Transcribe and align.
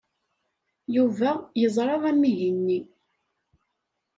Yuba 0.95 1.31
yeẓra 1.61 1.95
amihi-nni. 2.11 2.79